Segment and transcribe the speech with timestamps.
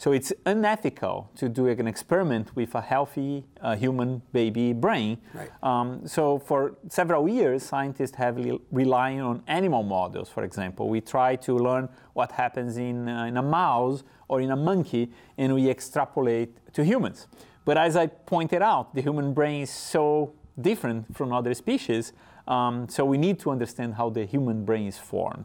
[0.00, 5.18] So it's unethical to do an experiment with a healthy uh, human baby brain.
[5.34, 5.50] Right.
[5.62, 10.30] Um, so for several years, scientists have li- relying on animal models.
[10.30, 14.52] For example, we try to learn what happens in, uh, in a mouse or in
[14.52, 17.26] a monkey, and we extrapolate to humans.
[17.66, 22.14] But as I pointed out, the human brain is so different from other species,
[22.50, 25.44] um, so we need to understand how the human brain is formed.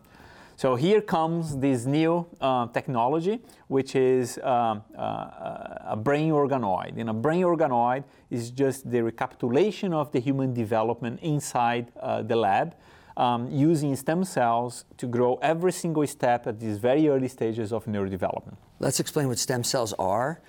[0.58, 6.98] So here comes this new uh, technology, which is um, uh, a brain organoid.
[6.98, 12.38] And a brain organoid is just the recapitulation of the human development inside uh, the
[12.38, 12.74] lab,
[13.18, 17.86] um, using stem cells to grow every single step at these very early stages of
[17.86, 18.56] neurodevelopment.
[18.80, 20.42] Let's explain what stem cells are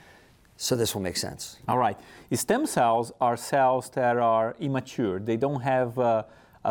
[0.57, 1.59] so this will make sense.
[1.69, 1.99] All right.
[2.33, 5.19] Stem cells are cells that are immature.
[5.19, 6.23] They don't have uh,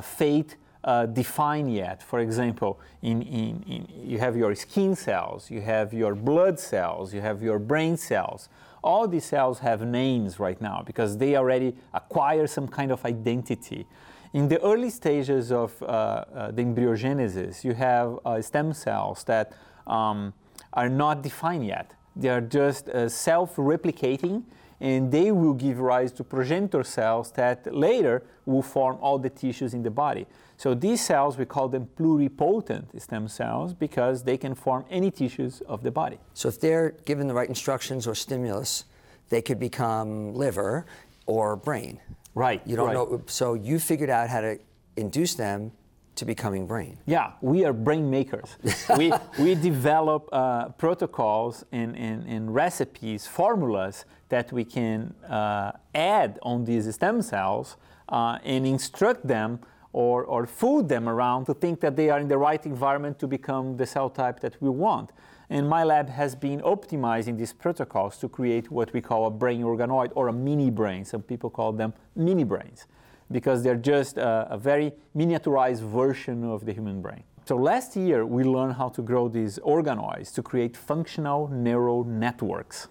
[0.02, 2.04] fate uh, defined yet.
[2.04, 7.14] For example, in, in, in, you have your skin cells, you have your blood cells,
[7.14, 8.50] you have your brain cells.
[8.84, 13.88] All these cells have names right now because they already acquire some kind of identity.
[14.34, 19.54] In the early stages of uh, uh, the embryogenesis, you have uh, stem cells that
[19.88, 20.34] um,
[20.74, 21.94] are not defined yet.
[22.16, 24.44] They are just uh, self replicating
[24.80, 29.74] and they will give rise to progenitor cells that later will form all the tissues
[29.74, 30.26] in the body.
[30.58, 35.62] So these cells, we call them pluripotent stem cells because they can form any tissues
[35.62, 36.20] of the body.
[36.34, 38.86] So if they're given the right instructions or stimulus,
[39.30, 40.86] they could become liver
[41.26, 42.00] or brain.
[42.36, 42.62] Right.
[42.66, 42.94] You don't right.
[42.94, 43.22] know.
[43.28, 44.60] So you figured out how to
[44.96, 45.72] induce them
[46.16, 46.98] to becoming brain.
[47.06, 48.58] Yeah, we are brain makers.
[48.98, 56.40] we, we develop uh, protocols and, and, and, recipes, formulas that we can uh, add
[56.42, 57.78] on these stem cells
[58.10, 59.60] uh, and instruct them
[59.94, 63.28] or, or food them around to think that they are in the right environment to
[63.28, 65.12] become the cell type that we want.
[65.50, 69.62] And my lab has been optimizing these protocols to create what we call a brain
[69.62, 71.06] organoid or a mini brain.
[71.06, 72.88] Some people call them mini brains
[73.32, 77.24] because they're just a, a, very miniaturized version of the human brain.
[77.46, 82.88] So last year, we learned how to grow these organoids to create functional neural networks.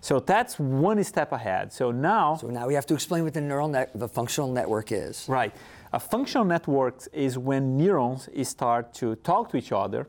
[0.00, 1.72] So that's one step ahead.
[1.72, 4.90] So now, so now we have to explain what the neural net, the functional network
[4.90, 5.26] is.
[5.28, 5.54] Right.
[5.92, 10.08] A functional network is when neurons start to talk to each other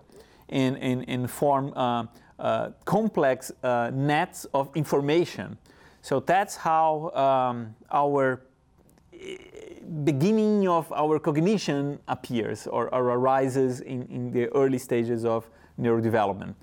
[0.49, 2.05] and, and, and form uh,
[2.39, 5.57] uh, complex uh, nets of information.
[6.01, 8.41] So that's how um, our
[10.03, 16.55] beginning of our cognition appears or, or arises in, in, the early stages of neurodevelopment.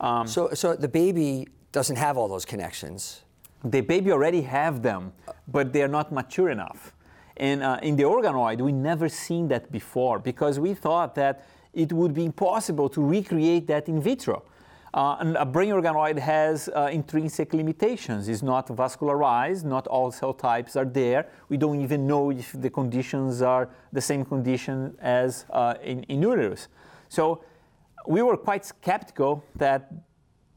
[0.00, 3.22] Um, so, so the baby doesn't have all those connections.
[3.64, 5.12] The baby already have them,
[5.48, 6.94] but they're not mature enough.
[7.38, 11.92] And uh, in the organoid, we never seen that before because we thought that it
[11.92, 14.42] would be impossible to recreate that in vitro.
[14.96, 18.30] Uh, and a brain organoid has uh, intrinsic limitations.
[18.30, 21.28] It's not vascularized, not all cell types are there.
[21.50, 26.22] We don't even know if the conditions are the same condition as uh, in, in
[26.22, 26.68] uterus.
[27.10, 27.44] So
[28.06, 29.92] we were quite skeptical that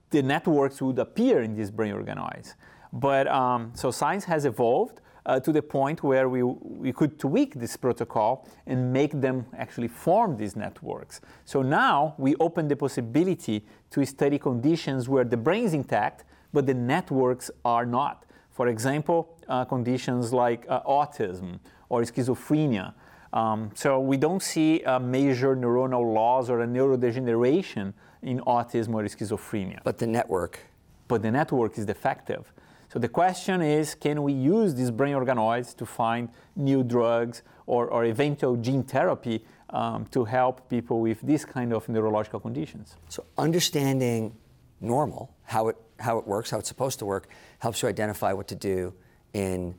[0.10, 2.54] the networks would appear in these brain organoids.
[2.94, 7.56] But um, so science has evolved uh, to the point where we, we could tweak
[7.56, 11.22] this protocol and make them actually form these networks.
[11.46, 16.66] So now we open the possibility to study conditions where the brain is intact, but
[16.66, 18.26] the networks are not.
[18.52, 21.60] For example, uh, conditions like uh, autism
[21.90, 22.94] or schizophrenia.
[23.32, 29.04] Um, so we don't see a major neuronal loss or a neurodegeneration in autism or
[29.04, 29.80] schizophrenia.
[29.84, 30.60] But the network.
[31.08, 32.52] But the network is defective.
[32.92, 37.88] So the question is, can we use these brain organoids to find new drugs or,
[37.88, 42.96] or eventual gene therapy um, to help people with these kind of neurological conditions?
[43.08, 44.36] So understanding
[44.82, 47.30] normal, how it, how it works, how it's supposed to work,
[47.60, 48.94] helps you identify what to do
[49.34, 49.76] in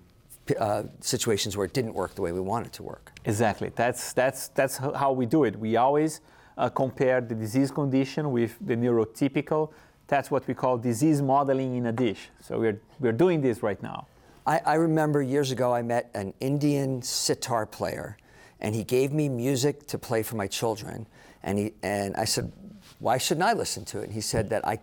[0.60, 3.10] uh, situations where it didn't work the way we want it to work.
[3.25, 3.72] Exactly.
[3.75, 5.57] That's, that's, that's how we do it.
[5.57, 6.21] We always
[6.57, 9.72] uh, compare the disease condition with the neurotypical
[10.10, 12.28] that's what we call disease modeling in a dish.
[12.42, 14.09] So we're, we're doing this right now.
[14.45, 18.18] I, I remember years ago I met an Indian sitar player,
[18.60, 21.07] and he gave me music to play for my children.
[21.45, 22.51] And, he, and I said,
[22.98, 24.04] Why shouldn't I listen to it?
[24.04, 24.80] And he said that I,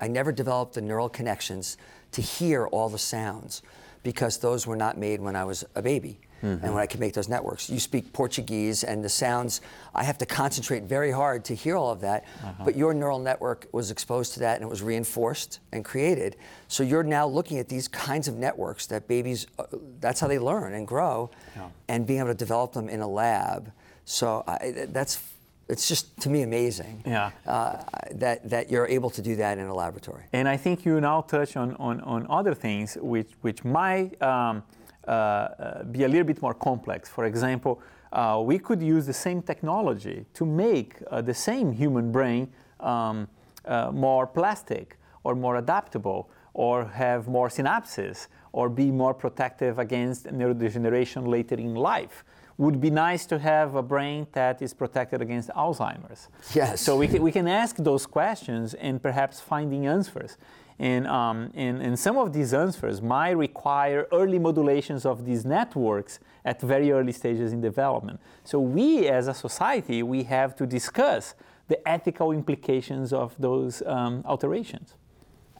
[0.00, 1.76] I never developed the neural connections
[2.12, 3.62] to hear all the sounds
[4.02, 6.64] because those were not made when I was a baby mm-hmm.
[6.64, 7.70] and when I can make those networks.
[7.70, 9.60] You speak Portuguese, and the sounds,
[9.94, 12.24] I have to concentrate very hard to hear all of that.
[12.42, 12.64] Uh-huh.
[12.64, 16.36] But your neural network was exposed to that and it was reinforced and created.
[16.68, 19.64] So you're now looking at these kinds of networks that babies, uh,
[20.00, 21.68] that's how they learn and grow, yeah.
[21.88, 23.72] and being able to develop them in a lab
[24.04, 25.22] So I, that's
[25.68, 27.30] it's just to me amazing Yeah.
[27.46, 30.24] uh, that that you're able to do that in a laboratory.
[30.32, 34.64] And I think you now touch on, on, on other things which, which my um,
[35.06, 37.08] be a little bit more complex.
[37.08, 37.80] For example,
[38.12, 42.48] uh, we could use the same technology to make uh, the same human brain
[42.80, 43.26] um,
[43.64, 50.26] uh, more plastic or more adaptable or have more synapses or be more protective against
[50.26, 52.24] neurodegeneration later in life.
[52.58, 56.28] Would be nice to have a brain that is protected against Alzheimer's.
[56.54, 56.82] Yes.
[56.82, 60.36] So we can, we can ask those questions and perhaps finding answers.
[60.78, 61.52] And, um,
[61.96, 67.52] some of these answers might require early modulations of these networks at very early stages
[67.52, 68.20] in development.
[68.44, 71.34] So we as a society, we have to discuss
[71.68, 74.94] the ethical implications of those um, alterations.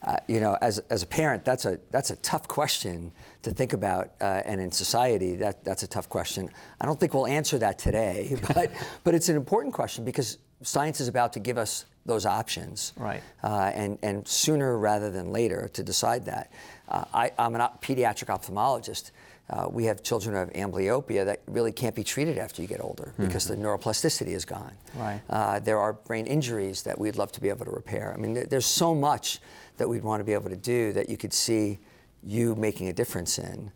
[0.05, 3.13] Uh, you know, as, as a parent, that's a that's a tough question
[3.43, 6.51] to think about, uh, and in society, that that's a tough question.
[6.81, 8.73] I don't think we'll answer that today, but
[9.05, 13.23] but it's an important question because science is about to give us those options, Right.
[13.45, 16.51] Uh, and and sooner rather than later to decide that.
[16.89, 19.13] Uh, I, I'm a op- pediatric ophthalmologist.
[19.51, 22.81] Uh, we have children who have amblyopia that really can't be treated after you get
[22.83, 24.73] older because the neuroplasticity is gone.
[24.97, 25.21] Right.
[25.29, 28.13] Uh, there are brain injuries that we'd love to be able to repair.
[28.15, 29.41] I mean, there- there's so much
[29.77, 31.79] that we'd want to be able to do that you could see
[32.23, 33.73] you making a difference in.